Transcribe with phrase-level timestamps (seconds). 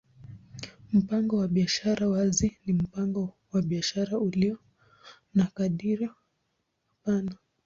[0.93, 4.57] Mpango wa biashara wazi ni mpango wa biashara ulio
[5.33, 6.15] na hadhira
[7.03, 7.37] pana.